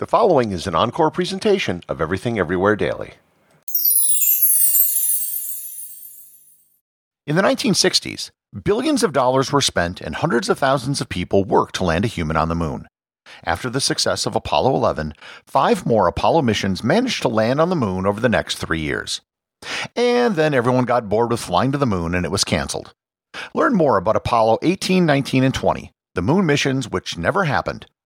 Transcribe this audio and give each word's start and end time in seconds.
The 0.00 0.06
following 0.06 0.50
is 0.50 0.66
an 0.66 0.74
encore 0.74 1.10
presentation 1.10 1.82
of 1.86 2.00
Everything 2.00 2.38
Everywhere 2.38 2.74
Daily. 2.74 3.12
In 7.26 7.36
the 7.36 7.42
1960s, 7.42 8.30
billions 8.64 9.02
of 9.02 9.12
dollars 9.12 9.52
were 9.52 9.60
spent 9.60 10.00
and 10.00 10.14
hundreds 10.14 10.48
of 10.48 10.58
thousands 10.58 11.02
of 11.02 11.10
people 11.10 11.44
worked 11.44 11.74
to 11.74 11.84
land 11.84 12.06
a 12.06 12.08
human 12.08 12.38
on 12.38 12.48
the 12.48 12.54
moon. 12.54 12.88
After 13.44 13.68
the 13.68 13.78
success 13.78 14.24
of 14.24 14.34
Apollo 14.34 14.74
11, 14.74 15.12
five 15.46 15.84
more 15.84 16.06
Apollo 16.06 16.40
missions 16.40 16.82
managed 16.82 17.20
to 17.20 17.28
land 17.28 17.60
on 17.60 17.68
the 17.68 17.76
moon 17.76 18.06
over 18.06 18.22
the 18.22 18.30
next 18.30 18.56
three 18.56 18.80
years. 18.80 19.20
And 19.94 20.34
then 20.34 20.54
everyone 20.54 20.86
got 20.86 21.10
bored 21.10 21.30
with 21.30 21.40
flying 21.40 21.72
to 21.72 21.78
the 21.78 21.84
moon 21.84 22.14
and 22.14 22.24
it 22.24 22.32
was 22.32 22.42
canceled. 22.42 22.94
Learn 23.52 23.74
more 23.74 23.98
about 23.98 24.16
Apollo 24.16 24.60
18, 24.62 25.04
19, 25.04 25.44
and 25.44 25.52
20, 25.52 25.92
the 26.14 26.22
moon 26.22 26.46
missions 26.46 26.88
which 26.88 27.18
never 27.18 27.44
happened, 27.44 27.84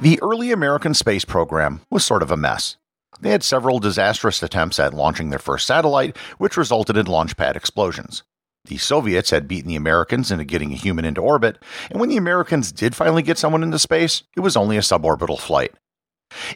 The 0.00 0.20
early 0.22 0.50
American 0.50 0.92
space 0.92 1.24
program 1.24 1.80
was 1.88 2.04
sort 2.04 2.22
of 2.22 2.30
a 2.30 2.36
mess. 2.36 2.76
They 3.20 3.30
had 3.30 3.42
several 3.42 3.78
disastrous 3.78 4.42
attempts 4.42 4.78
at 4.80 4.92
launching 4.92 5.30
their 5.30 5.38
first 5.38 5.66
satellite, 5.66 6.16
which 6.38 6.56
resulted 6.56 6.96
in 6.96 7.06
launch 7.06 7.36
pad 7.36 7.56
explosions. 7.56 8.24
The 8.64 8.76
Soviets 8.76 9.30
had 9.30 9.46
beaten 9.46 9.68
the 9.68 9.76
Americans 9.76 10.30
into 10.30 10.44
getting 10.44 10.72
a 10.72 10.76
human 10.76 11.04
into 11.04 11.20
orbit, 11.20 11.62
and 11.90 12.00
when 12.00 12.08
the 12.08 12.16
Americans 12.16 12.72
did 12.72 12.96
finally 12.96 13.22
get 13.22 13.38
someone 13.38 13.62
into 13.62 13.78
space, 13.78 14.24
it 14.36 14.40
was 14.40 14.56
only 14.56 14.76
a 14.76 14.80
suborbital 14.80 15.38
flight. 15.38 15.72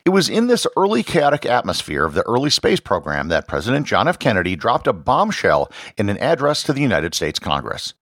It 0.05 0.11
was 0.11 0.29
in 0.29 0.49
this 0.49 0.67
early 0.77 1.03
chaotic 1.03 1.47
atmosphere 1.47 2.05
of 2.05 2.15
the 2.15 2.27
early 2.27 2.51
space 2.51 2.81
program 2.81 3.29
that 3.29 3.47
President 3.47 3.87
John 3.87 4.09
F. 4.09 4.19
Kennedy 4.19 4.57
dropped 4.57 4.89
a 4.89 4.93
bombshell 4.93 5.71
in 5.97 6.09
an 6.09 6.19
address 6.19 6.63
to 6.65 6.73
the 6.73 6.83
United 6.83 7.15
States 7.15 7.39
Congress. 7.39 7.95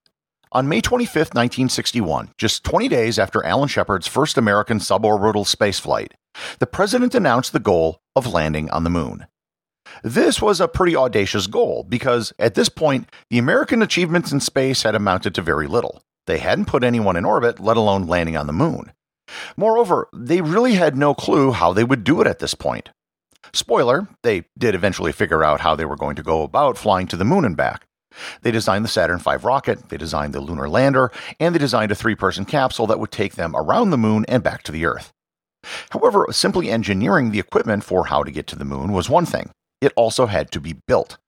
On 0.57 0.67
May 0.67 0.81
25, 0.81 1.35
1961, 1.35 2.31
just 2.39 2.65
20 2.65 2.89
days 2.89 3.19
after 3.19 3.45
Alan 3.45 3.69
Shepard's 3.69 4.07
first 4.07 4.39
American 4.39 4.79
suborbital 4.79 5.45
spaceflight, 5.45 6.13
the 6.61 6.67
president 6.67 7.15
announced 7.15 7.53
the 7.53 7.61
goal 7.61 8.01
of 8.15 8.33
landing 8.33 8.71
on 8.71 8.83
the 8.83 8.89
moon. 8.89 9.27
This 10.03 10.41
was 10.41 10.59
a 10.59 10.67
pretty 10.67 10.97
audacious 10.97 11.47
goal 11.47 11.85
because 11.87 12.33
at 12.39 12.55
this 12.55 12.71
point, 12.71 13.11
the 13.29 13.37
American 13.37 13.83
achievements 13.83 14.33
in 14.33 14.41
space 14.41 14.83
had 14.83 14.95
amounted 14.95 15.35
to 15.35 15.43
very 15.43 15.67
little. 15.67 16.01
They 16.27 16.39
hadn't 16.39 16.69
put 16.69 16.85
anyone 16.85 17.17
in 17.17 17.27
orbit, 17.27 17.61
let 17.61 17.77
alone 17.77 18.07
landing 18.07 18.39
on 18.39 18.47
the 18.47 18.55
moon. 18.55 18.93
Moreover, 19.59 20.09
they 20.15 20.41
really 20.41 20.77
had 20.77 20.97
no 20.97 21.13
clue 21.13 21.53
how 21.53 21.75
they 21.75 21.85
would 21.85 22.03
do 22.03 22.23
it 22.23 22.27
at 22.27 22.39
this 22.39 22.55
point. 22.55 22.89
Spoiler, 23.53 24.09
they 24.23 24.45
did 24.57 24.75
eventually 24.75 25.13
figure 25.13 25.45
out 25.45 25.61
how 25.61 25.77
they 25.77 25.85
were 25.85 25.97
going 25.97 26.17
to 26.17 26.23
go 26.23 26.45
about 26.45 26.79
flying 26.79 27.09
to 27.09 27.17
the 27.19 27.27
moon 27.27 27.45
and 27.45 27.59
back. 27.59 27.87
They 28.43 28.51
designed 28.51 28.85
the 28.85 28.89
Saturn 28.89 29.19
V 29.19 29.37
rocket, 29.37 29.89
they 29.89 29.97
designed 29.97 30.33
the 30.33 30.41
lunar 30.41 30.69
lander, 30.69 31.11
and 31.39 31.55
they 31.55 31.59
designed 31.59 31.93
a 31.93 31.95
three 31.95 32.15
person 32.15 32.45
capsule 32.45 32.87
that 32.87 33.01
would 33.01 33.11
take 33.11 33.35
them 33.35 33.55
around 33.55 33.91
the 33.91 33.99
moon 33.99 34.25
and 34.29 34.43
back 34.43 34.63
to 34.65 34.73
the 34.73 34.87
Earth. 34.87 35.13
However, 35.91 36.27
simply 36.31 36.71
engineering 36.71 37.31
the 37.31 37.41
equipment 37.41 37.85
for 37.85 38.07
how 38.07 38.23
to 38.23 38.31
get 38.31 38.47
to 38.49 38.57
the 38.57 38.65
moon 38.65 38.93
was 38.93 39.11
one 39.11 39.27
thing. 39.27 39.51
It 39.81 39.93
also 39.97 40.27
had 40.27 40.51
to 40.53 40.61
be 40.61 40.77
built. 40.87 41.19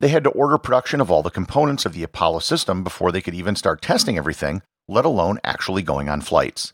They 0.00 0.08
had 0.08 0.24
to 0.24 0.30
order 0.30 0.58
production 0.58 1.00
of 1.00 1.10
all 1.10 1.22
the 1.22 1.30
components 1.30 1.86
of 1.86 1.92
the 1.92 2.02
Apollo 2.02 2.40
system 2.40 2.82
before 2.84 3.12
they 3.12 3.20
could 3.20 3.34
even 3.34 3.56
start 3.56 3.82
testing 3.82 4.18
everything, 4.18 4.62
let 4.88 5.04
alone 5.04 5.38
actually 5.44 5.82
going 5.82 6.08
on 6.08 6.20
flights. 6.20 6.72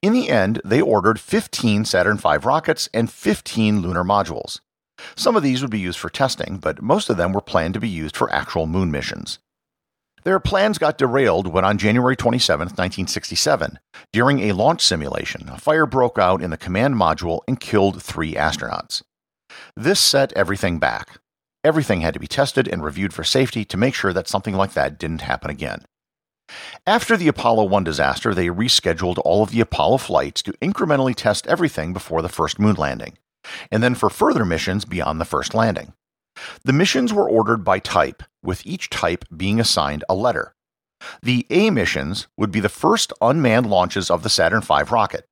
In 0.00 0.12
the 0.12 0.28
end, 0.28 0.60
they 0.64 0.80
ordered 0.80 1.18
15 1.18 1.84
Saturn 1.84 2.16
V 2.16 2.36
rockets 2.36 2.88
and 2.94 3.10
15 3.10 3.82
lunar 3.82 4.04
modules. 4.04 4.60
Some 5.16 5.36
of 5.36 5.42
these 5.42 5.62
would 5.62 5.70
be 5.70 5.80
used 5.80 5.98
for 5.98 6.10
testing, 6.10 6.58
but 6.58 6.82
most 6.82 7.10
of 7.10 7.16
them 7.16 7.32
were 7.32 7.40
planned 7.40 7.74
to 7.74 7.80
be 7.80 7.88
used 7.88 8.16
for 8.16 8.32
actual 8.32 8.66
moon 8.66 8.90
missions. 8.90 9.38
Their 10.24 10.40
plans 10.40 10.78
got 10.78 10.96
derailed 10.96 11.46
when 11.46 11.66
on 11.66 11.76
January 11.76 12.16
27, 12.16 12.68
1967, 12.68 13.78
during 14.10 14.40
a 14.40 14.52
launch 14.52 14.80
simulation, 14.80 15.50
a 15.50 15.58
fire 15.58 15.84
broke 15.84 16.18
out 16.18 16.42
in 16.42 16.50
the 16.50 16.56
command 16.56 16.94
module 16.94 17.40
and 17.46 17.60
killed 17.60 18.02
three 18.02 18.34
astronauts. 18.34 19.02
This 19.76 20.00
set 20.00 20.32
everything 20.32 20.78
back. 20.78 21.18
Everything 21.62 22.00
had 22.00 22.14
to 22.14 22.20
be 22.20 22.26
tested 22.26 22.66
and 22.66 22.82
reviewed 22.82 23.12
for 23.12 23.22
safety 23.22 23.66
to 23.66 23.76
make 23.76 23.94
sure 23.94 24.14
that 24.14 24.28
something 24.28 24.54
like 24.54 24.72
that 24.72 24.98
didn't 24.98 25.20
happen 25.20 25.50
again. 25.50 25.84
After 26.86 27.16
the 27.16 27.28
Apollo 27.28 27.64
1 27.64 27.84
disaster, 27.84 28.34
they 28.34 28.48
rescheduled 28.48 29.20
all 29.24 29.42
of 29.42 29.50
the 29.50 29.60
Apollo 29.60 29.98
flights 29.98 30.42
to 30.42 30.52
incrementally 30.54 31.14
test 31.14 31.46
everything 31.46 31.92
before 31.92 32.22
the 32.22 32.28
first 32.28 32.58
moon 32.58 32.76
landing 32.76 33.16
and 33.70 33.82
then 33.82 33.94
for 33.94 34.10
further 34.10 34.44
missions 34.44 34.84
beyond 34.84 35.20
the 35.20 35.24
first 35.24 35.54
landing. 35.54 35.92
The 36.64 36.72
missions 36.72 37.12
were 37.12 37.28
ordered 37.28 37.64
by 37.64 37.78
type, 37.78 38.22
with 38.42 38.66
each 38.66 38.90
type 38.90 39.24
being 39.34 39.60
assigned 39.60 40.04
a 40.08 40.14
letter. 40.14 40.54
The 41.22 41.46
A 41.50 41.70
missions 41.70 42.26
would 42.36 42.50
be 42.50 42.60
the 42.60 42.68
first 42.68 43.12
unmanned 43.20 43.68
launches 43.68 44.10
of 44.10 44.22
the 44.22 44.30
Saturn 44.30 44.62
V 44.62 44.82
rocket. 44.90 45.26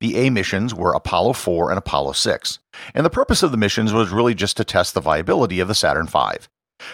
The 0.00 0.16
A 0.18 0.30
missions 0.30 0.74
were 0.74 0.92
Apollo 0.92 1.34
4 1.34 1.70
and 1.70 1.78
Apollo 1.78 2.12
6, 2.12 2.58
and 2.94 3.06
the 3.06 3.10
purpose 3.10 3.42
of 3.42 3.50
the 3.50 3.56
missions 3.56 3.92
was 3.92 4.10
really 4.10 4.34
just 4.34 4.56
to 4.58 4.64
test 4.64 4.94
the 4.94 5.00
viability 5.00 5.60
of 5.60 5.68
the 5.68 5.74
Saturn 5.74 6.06
V. 6.06 6.46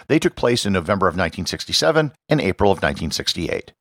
They 0.08 0.18
took 0.18 0.36
place 0.36 0.66
in 0.66 0.72
November 0.72 1.06
of 1.06 1.14
1967 1.14 2.12
and 2.28 2.40
April 2.40 2.70
of 2.70 2.76
1968. 2.76 3.72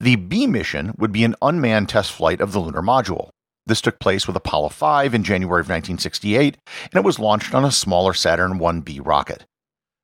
The 0.00 0.16
B 0.16 0.46
mission 0.46 0.94
would 0.98 1.12
be 1.12 1.24
an 1.24 1.36
unmanned 1.42 1.88
test 1.88 2.10
flight 2.10 2.40
of 2.40 2.52
the 2.52 2.58
lunar 2.58 2.82
module. 2.82 3.30
This 3.68 3.82
took 3.82 3.98
place 3.98 4.26
with 4.26 4.34
Apollo 4.34 4.70
5 4.70 5.12
in 5.12 5.22
January 5.22 5.60
of 5.60 5.66
1968, 5.66 6.56
and 6.84 6.94
it 6.94 7.04
was 7.04 7.18
launched 7.18 7.54
on 7.54 7.66
a 7.66 7.70
smaller 7.70 8.14
Saturn 8.14 8.58
1B 8.58 9.06
rocket. 9.06 9.44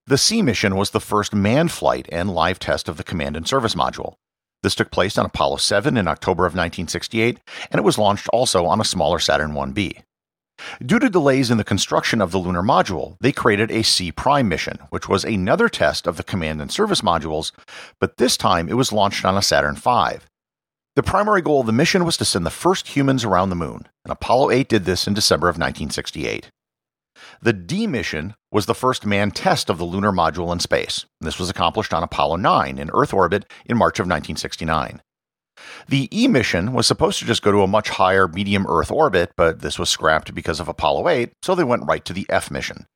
The 0.06 0.18
C 0.18 0.42
mission 0.42 0.76
was 0.76 0.90
the 0.90 1.00
first 1.00 1.34
manned 1.34 1.72
flight 1.72 2.06
and 2.12 2.34
live 2.34 2.58
test 2.58 2.90
of 2.90 2.98
the 2.98 3.02
command 3.02 3.38
and 3.38 3.48
service 3.48 3.74
module. 3.74 4.16
This 4.62 4.74
took 4.74 4.90
place 4.90 5.16
on 5.16 5.24
Apollo 5.24 5.56
7 5.56 5.96
in 5.96 6.06
October 6.06 6.44
of 6.44 6.52
1968, 6.52 7.40
and 7.70 7.78
it 7.78 7.84
was 7.84 7.96
launched 7.96 8.28
also 8.34 8.66
on 8.66 8.82
a 8.82 8.84
smaller 8.84 9.18
Saturn 9.18 9.52
1B. 9.52 10.02
Due 10.84 10.98
to 10.98 11.08
delays 11.08 11.50
in 11.50 11.56
the 11.56 11.64
construction 11.64 12.20
of 12.20 12.32
the 12.32 12.38
lunar 12.38 12.62
module, 12.62 13.16
they 13.20 13.32
created 13.32 13.70
a 13.70 13.82
C 13.82 14.12
prime 14.12 14.46
mission, 14.46 14.78
which 14.90 15.08
was 15.08 15.24
another 15.24 15.70
test 15.70 16.06
of 16.06 16.18
the 16.18 16.22
command 16.22 16.60
and 16.60 16.70
service 16.70 17.00
modules, 17.00 17.50
but 17.98 18.18
this 18.18 18.36
time 18.36 18.68
it 18.68 18.76
was 18.76 18.92
launched 18.92 19.24
on 19.24 19.38
a 19.38 19.42
Saturn 19.42 19.74
V. 19.74 20.18
The 20.96 21.02
primary 21.02 21.42
goal 21.42 21.58
of 21.58 21.66
the 21.66 21.72
mission 21.72 22.04
was 22.04 22.16
to 22.18 22.24
send 22.24 22.46
the 22.46 22.50
first 22.50 22.86
humans 22.94 23.24
around 23.24 23.48
the 23.48 23.56
moon, 23.56 23.88
and 24.04 24.12
Apollo 24.12 24.52
8 24.52 24.68
did 24.68 24.84
this 24.84 25.08
in 25.08 25.14
December 25.14 25.48
of 25.48 25.56
1968. 25.56 26.52
The 27.42 27.52
D 27.52 27.88
mission 27.88 28.34
was 28.52 28.66
the 28.66 28.76
first 28.76 29.04
manned 29.04 29.34
test 29.34 29.68
of 29.68 29.78
the 29.78 29.84
lunar 29.84 30.12
module 30.12 30.52
in 30.52 30.60
space. 30.60 31.04
This 31.20 31.36
was 31.36 31.50
accomplished 31.50 31.92
on 31.92 32.04
Apollo 32.04 32.36
9 32.36 32.78
in 32.78 32.90
Earth 32.94 33.12
orbit 33.12 33.44
in 33.66 33.76
March 33.76 33.98
of 33.98 34.04
1969. 34.04 35.02
The 35.88 36.08
E 36.16 36.28
mission 36.28 36.72
was 36.72 36.86
supposed 36.86 37.18
to 37.18 37.24
just 37.24 37.42
go 37.42 37.50
to 37.50 37.62
a 37.62 37.66
much 37.66 37.88
higher 37.88 38.28
medium 38.28 38.64
Earth 38.68 38.92
orbit, 38.92 39.32
but 39.36 39.62
this 39.62 39.80
was 39.80 39.90
scrapped 39.90 40.32
because 40.32 40.60
of 40.60 40.68
Apollo 40.68 41.08
8, 41.08 41.32
so 41.42 41.56
they 41.56 41.64
went 41.64 41.86
right 41.86 42.04
to 42.04 42.12
the 42.12 42.26
F 42.28 42.52
mission. 42.52 42.86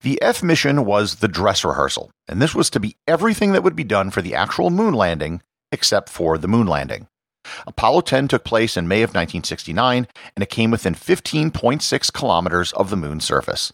The 0.00 0.20
F 0.22 0.42
mission 0.42 0.86
was 0.86 1.16
the 1.16 1.28
dress 1.28 1.62
rehearsal, 1.62 2.10
and 2.26 2.40
this 2.40 2.54
was 2.54 2.70
to 2.70 2.80
be 2.80 2.96
everything 3.06 3.52
that 3.52 3.62
would 3.62 3.76
be 3.76 3.84
done 3.84 4.10
for 4.10 4.22
the 4.22 4.34
actual 4.34 4.70
moon 4.70 4.94
landing 4.94 5.42
except 5.70 6.08
for 6.08 6.38
the 6.38 6.48
moon 6.48 6.66
landing. 6.66 7.06
Apollo 7.66 8.02
10 8.02 8.28
took 8.28 8.44
place 8.44 8.76
in 8.76 8.88
May 8.88 9.02
of 9.02 9.10
1969, 9.10 10.06
and 10.36 10.42
it 10.42 10.50
came 10.50 10.70
within 10.70 10.94
15.6 10.94 12.12
kilometers 12.12 12.72
of 12.72 12.90
the 12.90 12.96
moon's 12.96 13.24
surface. 13.24 13.72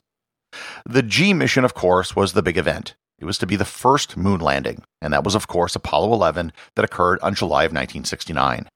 The 0.86 1.02
G 1.02 1.34
mission, 1.34 1.64
of 1.64 1.74
course, 1.74 2.14
was 2.14 2.32
the 2.32 2.42
big 2.42 2.56
event. 2.56 2.94
It 3.18 3.24
was 3.24 3.38
to 3.38 3.46
be 3.46 3.56
the 3.56 3.64
first 3.64 4.16
moon 4.16 4.40
landing, 4.40 4.82
and 5.00 5.12
that 5.12 5.24
was, 5.24 5.34
of 5.34 5.46
course, 5.46 5.76
Apollo 5.76 6.12
11 6.12 6.52
that 6.76 6.84
occurred 6.84 7.20
on 7.20 7.34
July 7.34 7.64
of 7.64 7.72
1969. 7.72 8.68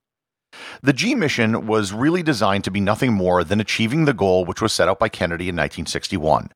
The 0.83 0.93
G 0.93 1.15
mission 1.15 1.67
was 1.67 1.93
really 1.93 2.23
designed 2.23 2.65
to 2.65 2.71
be 2.71 2.81
nothing 2.81 3.13
more 3.13 3.45
than 3.45 3.61
achieving 3.61 4.05
the 4.05 4.15
goal 4.15 4.45
which 4.45 4.63
was 4.63 4.73
set 4.73 4.89
out 4.89 4.99
by 4.99 5.09
Kennedy 5.09 5.49
in 5.49 5.57
1961 5.57 6.51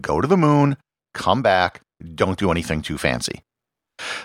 go 0.00 0.20
to 0.20 0.26
the 0.26 0.36
moon, 0.36 0.76
come 1.12 1.42
back, 1.42 1.80
don't 2.14 2.38
do 2.38 2.50
anything 2.50 2.82
too 2.82 2.98
fancy. 2.98 3.42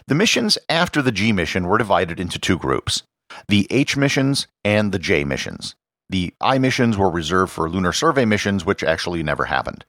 The 0.08 0.16
missions 0.16 0.58
after 0.68 1.02
the 1.02 1.12
G 1.12 1.32
mission 1.32 1.68
were 1.68 1.78
divided 1.78 2.20
into 2.20 2.40
two 2.40 2.58
groups 2.58 3.04
the 3.47 3.68
H 3.69 3.97
missions 3.97 4.47
and 4.63 4.91
the 4.91 5.00
J 5.00 5.24
missions. 5.24 5.75
The 6.09 6.33
I 6.41 6.57
missions 6.57 6.97
were 6.97 7.09
reserved 7.09 7.51
for 7.51 7.69
lunar 7.69 7.94
survey 7.94 8.25
missions, 8.25 8.65
which 8.65 8.83
actually 8.83 9.24
never 9.24 9.45
happened. 9.45 9.86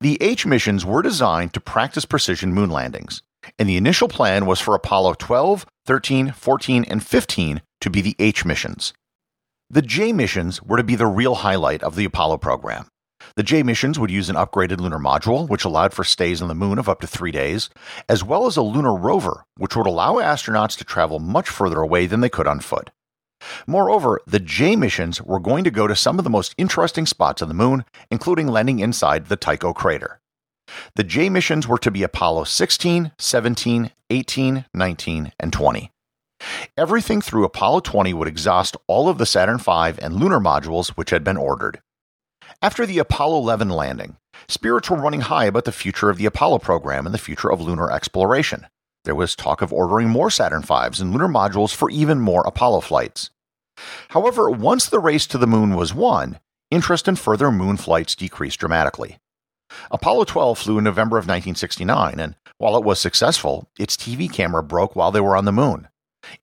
The 0.00 0.18
H 0.20 0.46
missions 0.46 0.84
were 0.84 1.02
designed 1.02 1.52
to 1.54 1.60
practice 1.60 2.04
precision 2.04 2.52
moon 2.52 2.70
landings, 2.70 3.22
and 3.58 3.68
the 3.68 3.76
initial 3.76 4.08
plan 4.08 4.46
was 4.46 4.60
for 4.60 4.74
Apollo 4.74 5.14
12, 5.14 5.66
13, 5.86 6.32
14, 6.32 6.84
and 6.84 7.02
15 7.04 7.62
to 7.80 7.90
be 7.90 8.00
the 8.00 8.16
H 8.18 8.44
missions. 8.44 8.92
The 9.70 9.82
J 9.82 10.12
missions 10.12 10.62
were 10.62 10.76
to 10.76 10.82
be 10.84 10.96
the 10.96 11.06
real 11.06 11.36
highlight 11.36 11.82
of 11.82 11.96
the 11.96 12.04
Apollo 12.04 12.38
program. 12.38 12.88
The 13.40 13.44
J 13.44 13.62
missions 13.62 13.98
would 13.98 14.10
use 14.10 14.28
an 14.28 14.36
upgraded 14.36 14.80
lunar 14.80 14.98
module, 14.98 15.48
which 15.48 15.64
allowed 15.64 15.94
for 15.94 16.04
stays 16.04 16.42
on 16.42 16.48
the 16.48 16.54
moon 16.54 16.78
of 16.78 16.90
up 16.90 17.00
to 17.00 17.06
three 17.06 17.30
days, 17.30 17.70
as 18.06 18.22
well 18.22 18.44
as 18.44 18.58
a 18.58 18.62
lunar 18.62 18.94
rover, 18.94 19.46
which 19.56 19.74
would 19.74 19.86
allow 19.86 20.16
astronauts 20.16 20.76
to 20.76 20.84
travel 20.84 21.18
much 21.20 21.48
further 21.48 21.80
away 21.80 22.04
than 22.04 22.20
they 22.20 22.28
could 22.28 22.46
on 22.46 22.60
foot. 22.60 22.90
Moreover, 23.66 24.20
the 24.26 24.40
J 24.40 24.76
missions 24.76 25.22
were 25.22 25.40
going 25.40 25.64
to 25.64 25.70
go 25.70 25.86
to 25.86 25.96
some 25.96 26.18
of 26.18 26.24
the 26.24 26.28
most 26.28 26.54
interesting 26.58 27.06
spots 27.06 27.40
on 27.40 27.48
the 27.48 27.54
moon, 27.54 27.86
including 28.10 28.46
landing 28.46 28.80
inside 28.80 29.28
the 29.28 29.36
Tycho 29.36 29.72
crater. 29.72 30.20
The 30.96 31.04
J 31.04 31.30
missions 31.30 31.66
were 31.66 31.78
to 31.78 31.90
be 31.90 32.02
Apollo 32.02 32.44
16, 32.44 33.12
17, 33.18 33.90
18, 34.10 34.66
19, 34.74 35.32
and 35.40 35.50
20. 35.50 35.90
Everything 36.76 37.22
through 37.22 37.46
Apollo 37.46 37.80
20 37.80 38.12
would 38.12 38.28
exhaust 38.28 38.76
all 38.86 39.08
of 39.08 39.16
the 39.16 39.24
Saturn 39.24 39.56
V 39.56 39.98
and 40.02 40.16
lunar 40.16 40.40
modules 40.40 40.90
which 40.90 41.08
had 41.08 41.24
been 41.24 41.38
ordered. 41.38 41.80
After 42.62 42.84
the 42.84 42.98
Apollo 42.98 43.38
11 43.38 43.70
landing, 43.70 44.16
spirits 44.46 44.90
were 44.90 44.98
running 44.98 45.22
high 45.22 45.46
about 45.46 45.64
the 45.64 45.72
future 45.72 46.10
of 46.10 46.18
the 46.18 46.26
Apollo 46.26 46.58
program 46.58 47.06
and 47.06 47.14
the 47.14 47.18
future 47.18 47.50
of 47.50 47.58
lunar 47.58 47.90
exploration. 47.90 48.66
There 49.04 49.14
was 49.14 49.34
talk 49.34 49.62
of 49.62 49.72
ordering 49.72 50.10
more 50.10 50.30
Saturn 50.30 50.60
V's 50.60 51.00
and 51.00 51.10
lunar 51.10 51.26
modules 51.26 51.74
for 51.74 51.88
even 51.88 52.20
more 52.20 52.42
Apollo 52.46 52.82
flights. 52.82 53.30
However, 54.08 54.50
once 54.50 54.86
the 54.86 54.98
race 54.98 55.26
to 55.28 55.38
the 55.38 55.46
moon 55.46 55.74
was 55.74 55.94
won, 55.94 56.38
interest 56.70 57.08
in 57.08 57.16
further 57.16 57.50
moon 57.50 57.78
flights 57.78 58.14
decreased 58.14 58.60
dramatically. 58.60 59.16
Apollo 59.90 60.24
12 60.24 60.58
flew 60.58 60.76
in 60.76 60.84
November 60.84 61.16
of 61.16 61.24
1969, 61.24 62.20
and 62.20 62.36
while 62.58 62.76
it 62.76 62.84
was 62.84 63.00
successful, 63.00 63.70
its 63.78 63.96
TV 63.96 64.30
camera 64.30 64.62
broke 64.62 64.94
while 64.94 65.10
they 65.10 65.20
were 65.20 65.34
on 65.36 65.46
the 65.46 65.52
moon. 65.52 65.88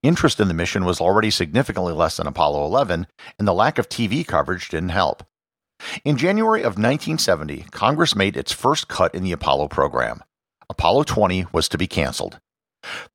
Interest 0.02 0.40
in 0.40 0.48
the 0.48 0.56
mission 0.56 0.84
was 0.84 1.00
already 1.00 1.30
significantly 1.30 1.94
less 1.94 2.18
than 2.18 2.26
Apollo 2.26 2.66
11, 2.66 3.06
and 3.38 3.48
the 3.48 3.54
lack 3.54 3.78
of 3.78 3.88
TV 3.88 4.26
coverage 4.26 4.70
didn't 4.70 4.90
help. 4.90 5.22
In 6.04 6.18
January 6.18 6.62
of 6.62 6.78
1970, 6.78 7.66
Congress 7.72 8.16
made 8.16 8.36
its 8.38 8.52
first 8.52 8.88
cut 8.88 9.14
in 9.14 9.24
the 9.24 9.32
Apollo 9.32 9.70
program. 9.70 10.24
Apollo 10.70 11.04
20 11.04 11.46
was 11.52 11.70
to 11.70 11.78
be 11.78 11.88
canceled. 11.88 12.40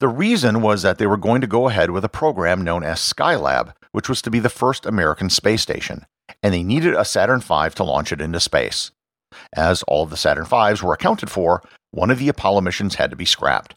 The 0.00 0.08
reason 0.08 0.62
was 0.62 0.82
that 0.82 0.98
they 0.98 1.06
were 1.06 1.16
going 1.16 1.40
to 1.40 1.46
go 1.46 1.68
ahead 1.68 1.90
with 1.90 2.04
a 2.04 2.08
program 2.08 2.62
known 2.62 2.82
as 2.82 2.98
Skylab, 3.00 3.74
which 3.92 4.08
was 4.08 4.22
to 4.22 4.30
be 4.30 4.38
the 4.38 4.48
first 4.48 4.86
American 4.86 5.30
space 5.30 5.62
station, 5.62 6.06
and 6.42 6.52
they 6.52 6.62
needed 6.62 6.94
a 6.94 7.04
Saturn 7.04 7.40
V 7.40 7.70
to 7.74 7.84
launch 7.84 8.12
it 8.12 8.20
into 8.20 8.40
space. 8.40 8.90
As 9.54 9.82
all 9.84 10.02
of 10.04 10.10
the 10.10 10.16
Saturn 10.16 10.44
V's 10.44 10.82
were 10.82 10.92
accounted 10.92 11.30
for, 11.30 11.62
one 11.90 12.10
of 12.10 12.18
the 12.18 12.28
Apollo 12.28 12.62
missions 12.62 12.96
had 12.96 13.10
to 13.10 13.16
be 13.16 13.24
scrapped. 13.24 13.74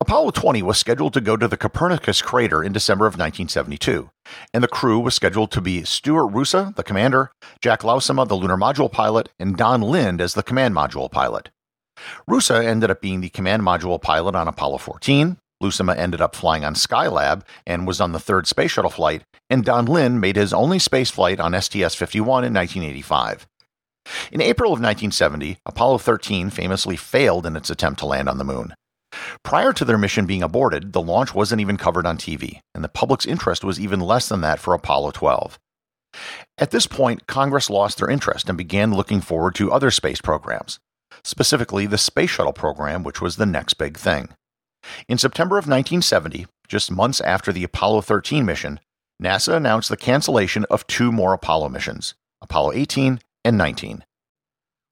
Apollo 0.00 0.32
20 0.32 0.62
was 0.62 0.76
scheduled 0.76 1.14
to 1.14 1.20
go 1.20 1.36
to 1.36 1.46
the 1.46 1.56
Copernicus 1.56 2.20
crater 2.20 2.62
in 2.62 2.72
December 2.72 3.06
of 3.06 3.14
1972, 3.14 4.10
and 4.52 4.62
the 4.62 4.68
crew 4.68 4.98
was 4.98 5.14
scheduled 5.14 5.52
to 5.52 5.60
be 5.60 5.84
Stuart 5.84 6.26
Roosa, 6.26 6.74
the 6.76 6.82
commander, 6.82 7.30
Jack 7.60 7.80
Lousma, 7.80 8.26
the 8.26 8.34
lunar 8.34 8.56
module 8.56 8.90
pilot, 8.90 9.30
and 9.38 9.56
Don 9.56 9.80
Lind 9.80 10.20
as 10.20 10.34
the 10.34 10.42
command 10.42 10.74
module 10.74 11.10
pilot. 11.10 11.50
Roosa 12.28 12.62
ended 12.62 12.90
up 12.90 13.00
being 13.00 13.20
the 13.20 13.28
command 13.28 13.62
module 13.62 14.02
pilot 14.02 14.34
on 14.34 14.48
Apollo 14.48 14.78
14. 14.78 15.38
Lousma 15.62 15.96
ended 15.96 16.20
up 16.20 16.34
flying 16.34 16.64
on 16.64 16.74
Skylab 16.74 17.42
and 17.66 17.86
was 17.86 18.00
on 18.00 18.12
the 18.12 18.20
third 18.20 18.46
space 18.48 18.72
shuttle 18.72 18.90
flight, 18.90 19.22
and 19.48 19.64
Don 19.64 19.86
Lind 19.86 20.20
made 20.20 20.36
his 20.36 20.52
only 20.52 20.80
space 20.80 21.10
flight 21.10 21.38
on 21.38 21.58
STS 21.58 21.94
51 21.94 22.44
in 22.44 22.52
1985. 22.52 23.46
In 24.32 24.42
April 24.42 24.72
of 24.72 24.80
1970, 24.80 25.58
Apollo 25.64 25.98
13 25.98 26.50
famously 26.50 26.96
failed 26.96 27.46
in 27.46 27.56
its 27.56 27.70
attempt 27.70 28.00
to 28.00 28.06
land 28.06 28.28
on 28.28 28.38
the 28.38 28.44
moon. 28.44 28.74
Prior 29.42 29.72
to 29.72 29.84
their 29.84 29.98
mission 29.98 30.26
being 30.26 30.42
aborted, 30.42 30.92
the 30.92 31.02
launch 31.02 31.34
wasn't 31.34 31.60
even 31.60 31.76
covered 31.76 32.06
on 32.06 32.18
TV, 32.18 32.60
and 32.74 32.82
the 32.82 32.88
public's 32.88 33.26
interest 33.26 33.64
was 33.64 33.80
even 33.80 34.00
less 34.00 34.28
than 34.28 34.40
that 34.42 34.58
for 34.58 34.74
Apollo 34.74 35.12
12. 35.12 35.58
At 36.58 36.70
this 36.70 36.86
point, 36.86 37.26
Congress 37.26 37.68
lost 37.68 37.98
their 37.98 38.10
interest 38.10 38.48
and 38.48 38.56
began 38.56 38.94
looking 38.94 39.20
forward 39.20 39.54
to 39.56 39.72
other 39.72 39.90
space 39.90 40.20
programs 40.20 40.78
specifically 41.22 41.86
the 41.86 41.98
Space 41.98 42.30
Shuttle 42.30 42.52
program, 42.52 43.02
which 43.02 43.20
was 43.20 43.36
the 43.36 43.46
next 43.46 43.74
big 43.74 43.96
thing. 43.96 44.28
In 45.08 45.18
September 45.18 45.56
of 45.56 45.64
1970, 45.64 46.46
just 46.68 46.90
months 46.90 47.20
after 47.20 47.52
the 47.52 47.64
Apollo 47.64 48.02
13 48.02 48.44
mission, 48.44 48.80
NASA 49.22 49.54
announced 49.54 49.88
the 49.88 49.96
cancellation 49.96 50.64
of 50.70 50.86
two 50.86 51.12
more 51.12 51.32
Apollo 51.32 51.68
missions, 51.70 52.14
Apollo 52.42 52.72
18 52.72 53.20
and 53.44 53.56
19. 53.56 54.04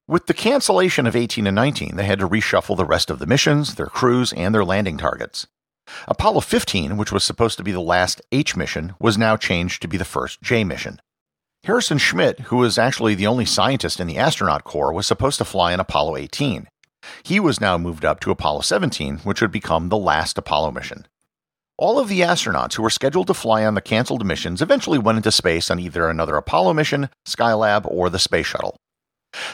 With 0.05 0.25
the 0.25 0.33
cancellation 0.33 1.07
of 1.07 1.15
18 1.15 1.47
and 1.47 1.55
19, 1.55 1.95
they 1.95 2.03
had 2.03 2.19
to 2.19 2.27
reshuffle 2.27 2.75
the 2.75 2.83
rest 2.85 3.09
of 3.09 3.19
the 3.19 3.25
missions, 3.25 3.75
their 3.75 3.85
crews, 3.85 4.33
and 4.33 4.53
their 4.53 4.65
landing 4.65 4.97
targets. 4.97 5.47
Apollo 6.09 6.41
15, 6.41 6.97
which 6.97 7.13
was 7.13 7.23
supposed 7.23 7.57
to 7.57 7.63
be 7.63 7.71
the 7.71 7.79
last 7.79 8.21
H 8.33 8.57
mission, 8.57 8.95
was 8.99 9.17
now 9.17 9.37
changed 9.37 9.81
to 9.81 9.87
be 9.87 9.95
the 9.95 10.03
first 10.03 10.41
J 10.41 10.65
mission. 10.65 10.99
Harrison 11.63 11.97
Schmitt, 11.97 12.41
who 12.41 12.57
was 12.57 12.77
actually 12.77 13.15
the 13.15 13.27
only 13.27 13.45
scientist 13.45 14.01
in 14.01 14.07
the 14.07 14.17
astronaut 14.17 14.65
corps, 14.65 14.91
was 14.91 15.07
supposed 15.07 15.37
to 15.37 15.45
fly 15.45 15.71
in 15.71 15.79
Apollo 15.79 16.17
18. 16.17 16.67
He 17.23 17.39
was 17.39 17.61
now 17.61 17.77
moved 17.77 18.03
up 18.03 18.19
to 18.21 18.31
Apollo 18.31 18.61
17, 18.61 19.19
which 19.19 19.39
would 19.41 19.51
become 19.51 19.87
the 19.87 19.97
last 19.97 20.37
Apollo 20.37 20.71
mission. 20.71 21.07
All 21.77 21.97
of 21.97 22.09
the 22.09 22.19
astronauts 22.19 22.73
who 22.73 22.83
were 22.83 22.89
scheduled 22.89 23.27
to 23.27 23.33
fly 23.33 23.65
on 23.65 23.73
the 23.73 23.81
canceled 23.81 24.25
missions 24.25 24.61
eventually 24.61 24.99
went 24.99 25.17
into 25.17 25.31
space 25.31 25.71
on 25.71 25.79
either 25.79 26.09
another 26.09 26.35
Apollo 26.35 26.73
mission, 26.73 27.09
Skylab, 27.25 27.85
or 27.89 28.09
the 28.09 28.19
Space 28.19 28.47
Shuttle. 28.47 28.75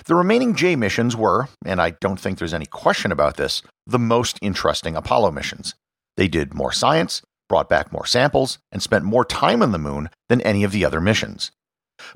The 0.06 0.16
remaining 0.16 0.56
J 0.56 0.76
missions 0.76 1.16
were, 1.16 1.48
and 1.66 1.82
I 1.82 1.92
don't 1.92 2.20
think 2.20 2.38
there's 2.38 2.54
any 2.54 2.66
question 2.66 3.12
about 3.12 3.38
this, 3.38 3.62
the 3.88 4.00
most 4.00 4.38
interesting 4.42 4.96
Apollo 4.96 5.32
missions. 5.32 5.76
They 6.18 6.28
did 6.28 6.54
more 6.54 6.72
science, 6.72 7.22
brought 7.48 7.70
back 7.70 7.92
more 7.92 8.06
samples, 8.06 8.60
and 8.72 8.82
spent 8.82 9.06
more 9.06 9.26
time 9.26 9.62
on 9.62 9.72
the 9.72 9.78
moon 9.78 10.10
than 10.28 10.42
any 10.42 10.64
of 10.64 10.72
the 10.72 10.86
other 10.86 11.02
missions. 11.02 11.52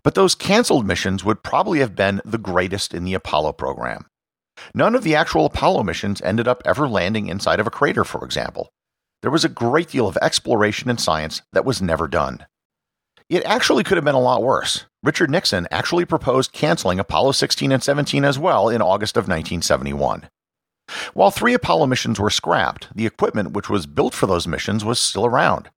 But 0.03 0.15
those 0.15 0.35
canceled 0.35 0.85
missions 0.85 1.23
would 1.23 1.43
probably 1.43 1.79
have 1.79 1.95
been 1.95 2.21
the 2.23 2.37
greatest 2.37 2.93
in 2.93 3.03
the 3.03 3.13
Apollo 3.13 3.53
program. 3.53 4.05
None 4.73 4.95
of 4.95 5.03
the 5.03 5.15
actual 5.15 5.45
Apollo 5.45 5.83
missions 5.83 6.21
ended 6.21 6.47
up 6.47 6.61
ever 6.65 6.87
landing 6.87 7.27
inside 7.27 7.59
of 7.59 7.67
a 7.67 7.71
crater, 7.71 8.03
for 8.03 8.23
example. 8.23 8.69
There 9.21 9.31
was 9.31 9.45
a 9.45 9.49
great 9.49 9.89
deal 9.89 10.07
of 10.07 10.17
exploration 10.21 10.89
and 10.89 10.99
science 10.99 11.41
that 11.53 11.65
was 11.65 11.81
never 11.81 12.07
done. 12.07 12.45
It 13.33 13.43
actually 13.45 13.83
could 13.83 13.97
have 13.97 14.05
been 14.05 14.13
a 14.13 14.19
lot 14.19 14.43
worse. 14.43 14.85
Richard 15.01 15.31
Nixon 15.31 15.67
actually 15.71 16.05
proposed 16.05 16.51
canceling 16.51 16.99
Apollo 16.99 17.31
16 17.31 17.71
and 17.71 17.81
17 17.81 18.23
as 18.23 18.37
well 18.37 18.69
in 18.69 18.79
August 18.79 19.17
of 19.17 19.23
1971. 19.23 20.29
While 21.15 21.31
three 21.31 21.55
Apollo 21.55 21.87
missions 21.87 22.19
were 22.19 22.29
scrapped, 22.29 22.95
the 22.95 23.07
equipment 23.07 23.53
which 23.53 23.71
was 23.71 23.87
built 23.87 24.13
for 24.13 24.27
those 24.27 24.45
missions 24.45 24.85
was 24.85 24.99
still 24.99 25.25
around. 25.25 25.71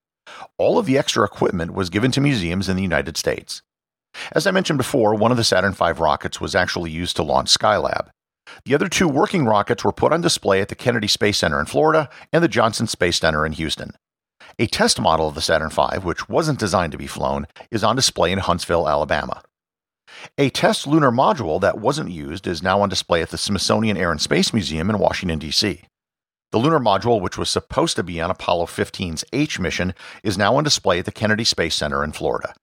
All 0.58 0.78
of 0.78 0.84
the 0.84 0.98
extra 0.98 1.24
equipment 1.24 1.72
was 1.72 1.88
given 1.88 2.10
to 2.10 2.20
museums 2.20 2.68
in 2.68 2.76
the 2.76 2.82
United 2.82 3.16
States. 3.16 3.62
As 4.32 4.46
I 4.46 4.50
mentioned 4.50 4.76
before, 4.76 5.14
one 5.14 5.30
of 5.30 5.38
the 5.38 5.42
Saturn 5.42 5.72
V 5.72 5.92
rockets 5.92 6.38
was 6.38 6.54
actually 6.54 6.90
used 6.90 7.16
to 7.16 7.22
launch 7.22 7.48
Skylab. 7.48 8.10
The 8.66 8.74
other 8.74 8.90
two 8.90 9.08
working 9.08 9.46
rockets 9.46 9.82
were 9.82 9.92
put 9.92 10.12
on 10.12 10.20
display 10.20 10.60
at 10.60 10.68
the 10.68 10.74
Kennedy 10.74 11.08
Space 11.08 11.38
Center 11.38 11.58
in 11.58 11.64
Florida 11.64 12.10
and 12.34 12.44
the 12.44 12.48
Johnson 12.48 12.86
Space 12.86 13.18
Center 13.18 13.46
in 13.46 13.52
Houston. 13.52 13.92
A 14.58 14.66
test 14.66 15.00
model 15.00 15.28
of 15.28 15.34
the 15.34 15.40
Saturn 15.40 15.70
V, 15.70 15.98
which 16.02 16.28
wasn't 16.28 16.58
designed 16.58 16.92
to 16.92 16.98
be 16.98 17.06
flown, 17.06 17.46
is 17.70 17.84
on 17.84 17.96
display 17.96 18.32
in 18.32 18.38
Huntsville, 18.38 18.88
Alabama. 18.88 19.42
A 20.38 20.50
test 20.50 20.86
lunar 20.86 21.10
module 21.10 21.60
that 21.60 21.78
wasn't 21.78 22.10
used 22.10 22.46
is 22.46 22.62
now 22.62 22.80
on 22.80 22.88
display 22.88 23.22
at 23.22 23.30
the 23.30 23.38
Smithsonian 23.38 23.96
Air 23.96 24.10
and 24.10 24.20
Space 24.20 24.52
Museum 24.52 24.88
in 24.88 24.98
Washington, 24.98 25.38
D.C. 25.38 25.82
The 26.52 26.58
lunar 26.58 26.78
module, 26.78 27.20
which 27.20 27.36
was 27.36 27.50
supposed 27.50 27.96
to 27.96 28.02
be 28.02 28.20
on 28.20 28.30
Apollo 28.30 28.66
15's 28.66 29.24
H 29.32 29.58
mission, 29.58 29.94
is 30.22 30.38
now 30.38 30.56
on 30.56 30.64
display 30.64 30.98
at 30.98 31.04
the 31.04 31.12
Kennedy 31.12 31.44
Space 31.44 31.74
Center 31.74 32.02
in 32.02 32.12
Florida. 32.12 32.54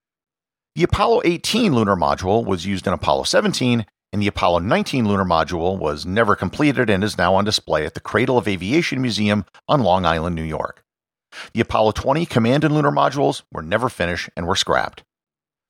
The 0.76 0.84
Apollo 0.84 1.22
18 1.26 1.76
lunar 1.76 1.96
module 1.96 2.44
was 2.44 2.66
used 2.66 2.88
in 2.88 2.94
Apollo 2.94 3.24
17, 3.24 3.86
and 4.12 4.22
the 4.22 4.28
Apollo 4.28 4.60
19 4.60 5.08
lunar 5.08 5.26
module 5.26 5.78
was 5.78 6.06
never 6.06 6.36
completed 6.36 6.90
and 6.90 7.04
is 7.04 7.18
now 7.18 7.36
on 7.36 7.46
display 7.46 7.86
at 7.86 7.94
the 7.94 8.00
Cradle 8.00 8.38
of 8.38 8.48
Aviation 8.48 9.02
Museum 9.02 9.46
on 9.68 9.82
Long 9.82 10.06
Island, 10.06 10.36
New 10.36 10.44
York. 10.44 10.83
The 11.54 11.62
Apollo 11.62 11.92
20 11.94 12.26
command 12.26 12.64
and 12.64 12.74
lunar 12.74 12.92
modules 12.92 13.44
were 13.52 13.62
never 13.62 13.90
finished 13.90 14.30
and 14.36 14.48
were 14.48 14.56
scrapped. 14.56 15.04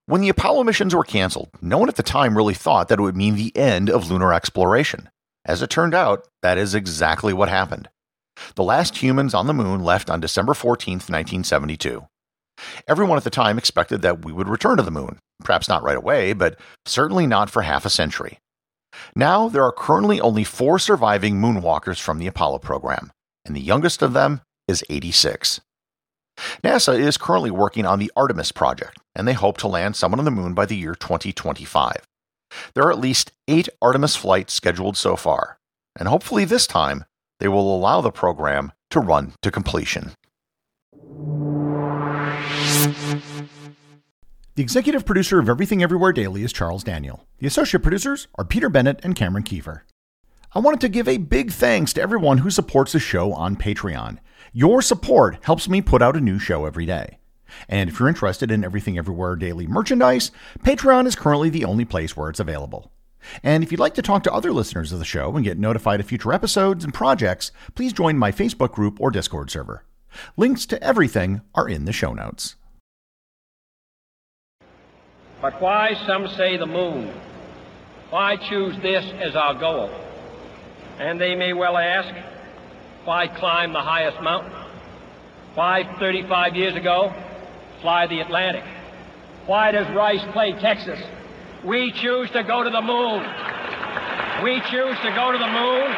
When 0.06 0.22
the 0.22 0.30
Apollo 0.30 0.66
missions 0.66 0.94
were 0.94 1.04
canceled, 1.04 1.50
no 1.62 1.78
one 1.78 1.90
at 1.90 1.96
the 1.96 2.04
time 2.04 2.36
really 2.36 2.54
thought 2.54 2.90
that 2.90 3.00
it 3.00 3.04
would 3.04 3.16
mean 3.16 3.36
the 3.36 3.56
end 3.56 3.90
of 3.90 4.12
lunar 4.12 4.34
exploration. 4.34 5.10
As 5.46 5.62
it 5.62 5.70
turned 5.70 5.94
out, 5.94 6.28
that 6.42 6.58
is 6.58 6.76
exactly 6.76 7.34
what 7.34 7.50
happened. 7.50 7.90
The 8.56 8.64
last 8.64 8.98
humans 8.98 9.34
on 9.34 9.48
the 9.48 9.54
moon 9.54 9.84
left 9.84 10.10
on 10.10 10.20
December 10.20 10.54
14, 10.54 10.96
1972. 10.96 12.06
Everyone 12.88 13.18
at 13.18 13.24
the 13.24 13.30
time 13.30 13.58
expected 13.58 14.02
that 14.02 14.26
we 14.26 14.34
would 14.34 14.50
return 14.50 14.78
to 14.78 14.84
the 14.84 14.92
moon, 14.92 15.20
perhaps 15.44 15.68
not 15.68 15.84
right 15.84 15.98
away, 15.98 16.34
but 16.34 16.60
certainly 16.86 17.28
not 17.28 17.50
for 17.50 17.62
half 17.62 17.86
a 17.86 17.90
century. 17.90 18.40
Now, 19.16 19.50
there 19.50 19.64
are 19.64 19.72
currently 19.72 20.22
only 20.22 20.44
four 20.44 20.80
surviving 20.80 21.36
moonwalkers 21.36 22.00
from 22.00 22.20
the 22.20 22.28
Apollo 22.28 22.60
program, 22.60 23.12
and 23.46 23.56
the 23.56 23.62
youngest 23.62 24.02
of 24.02 24.14
them 24.14 24.42
is 24.68 24.84
86. 24.90 25.62
NASA 26.64 26.98
is 26.98 27.18
currently 27.18 27.52
working 27.52 27.86
on 27.86 28.00
the 28.00 28.12
Artemis 28.16 28.52
project, 28.52 28.98
and 29.16 29.28
they 29.28 29.34
hope 29.34 29.58
to 29.58 29.68
land 29.68 29.96
someone 29.96 30.20
on 30.20 30.26
the 30.26 30.32
moon 30.32 30.54
by 30.54 30.66
the 30.66 30.76
year 30.76 30.96
2025. 30.96 32.08
There 32.74 32.84
are 32.84 32.92
at 32.92 33.00
least 33.00 33.32
eight 33.48 33.70
Artemis 33.82 34.16
flights 34.16 34.54
scheduled 34.54 34.98
so 34.98 35.16
far, 35.16 35.60
and 35.98 36.08
hopefully 36.08 36.46
this 36.46 36.68
time 36.68 37.06
they 37.40 37.48
will 37.48 37.76
allow 37.76 38.02
the 38.02 38.12
program 38.12 38.72
to 38.90 39.00
run 39.00 39.34
to 39.42 39.52
completion. 39.52 40.12
The 44.56 44.62
executive 44.62 45.04
producer 45.04 45.40
of 45.40 45.50
Everything 45.50 45.82
Everywhere 45.82 46.14
Daily 46.14 46.44
is 46.44 46.54
Charles 46.54 46.84
Daniel. 46.84 47.26
The 47.40 47.48
associate 47.48 47.82
producers 47.82 48.28
are 48.36 48.46
Peter 48.46 48.70
Bennett 48.70 49.00
and 49.04 49.16
Cameron 49.16 49.44
Kieffer. 49.44 49.82
I 50.54 50.60
wanted 50.60 50.82
to 50.82 50.90
give 50.90 51.08
a 51.08 51.18
big 51.18 51.52
thanks 51.52 51.94
to 51.94 52.02
everyone 52.02 52.38
who 52.40 52.52
supports 52.52 52.92
the 52.92 53.00
show 53.00 53.34
on 53.34 53.56
Patreon. 53.56 54.20
Your 54.56 54.84
support 54.84 55.40
helps 55.42 55.68
me 55.68 55.82
put 55.82 56.04
out 56.04 56.16
a 56.16 56.22
new 56.22 56.38
show 56.38 56.68
every 56.68 56.86
day. 56.86 57.18
And 57.68 57.90
if 57.90 58.00
you're 58.00 58.08
interested 58.08 58.52
in 58.52 58.64
Everything 58.64 59.00
Everywhere 59.00 59.36
Daily 59.36 59.66
merchandise, 59.66 60.30
Patreon 60.60 61.08
is 61.08 61.16
currently 61.16 61.50
the 61.50 61.66
only 61.66 61.86
place 61.86 62.16
where 62.16 62.30
it's 62.30 62.40
available. 62.40 62.92
And 63.42 63.64
if 63.64 63.72
you'd 63.72 63.80
like 63.80 63.96
to 63.96 64.04
talk 64.04 64.22
to 64.24 64.32
other 64.32 64.54
listeners 64.54 64.92
of 64.92 65.00
the 65.00 65.06
show 65.06 65.36
and 65.36 65.44
get 65.44 65.58
notified 65.58 66.00
of 66.00 66.06
future 66.06 66.32
episodes 66.32 66.84
and 66.84 66.94
projects, 66.94 67.52
please 67.74 67.94
join 67.94 68.16
my 68.16 68.32
Facebook 68.32 68.74
group 68.74 69.02
or 69.02 69.10
Discord 69.10 69.50
server. 69.50 69.86
Links 70.38 70.68
to 70.68 70.84
everything 70.84 71.42
are 71.56 71.68
in 71.68 71.86
the 71.86 71.92
show 71.92 72.14
notes. 72.14 72.56
But 75.42 75.60
why, 75.60 75.96
some 76.06 76.28
say, 76.28 76.58
the 76.58 76.68
moon? 76.68 77.12
Why 78.12 78.36
choose 78.36 78.76
this 78.84 79.04
as 79.20 79.36
our 79.36 79.56
goal? 79.56 79.90
And 81.00 81.20
they 81.20 81.34
may 81.34 81.54
well 81.54 81.76
ask, 81.76 82.14
why 83.06 83.28
climb 83.28 83.74
the 83.74 83.82
highest 83.82 84.22
mountain? 84.22 84.54
Why, 85.56 85.84
35 86.00 86.56
years 86.56 86.76
ago, 86.76 87.14
fly 87.82 88.08
the 88.08 88.22
Atlantic? 88.22 88.64
Why 89.46 89.72
does 89.72 89.88
Rice 89.94 90.24
play 90.32 90.54
Texas? 90.54 91.00
We 91.66 91.92
choose 91.92 92.30
to 92.32 92.44
go 92.44 92.64
to 92.64 92.70
the 92.70 92.82
moon. 92.82 93.24
We 94.44 94.62
choose 94.72 94.98
to 95.04 95.12
go 95.16 95.32
to 95.32 95.38
the 95.38 95.48
moon. 95.48 95.96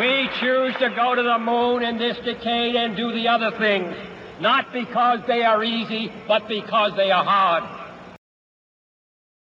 We 0.00 0.28
choose 0.40 0.74
to 0.78 0.90
go 0.94 1.14
to 1.14 1.22
the 1.22 1.38
moon 1.38 1.82
in 1.82 1.98
this 1.98 2.16
decade 2.18 2.76
and 2.76 2.96
do 2.96 3.12
the 3.12 3.28
other 3.28 3.56
things, 3.58 3.94
not 4.40 4.72
because 4.72 5.20
they 5.26 5.42
are 5.42 5.64
easy, 5.64 6.12
but 6.28 6.46
because 6.46 6.92
they 6.96 7.10
are 7.10 7.24
hard. 7.24 7.77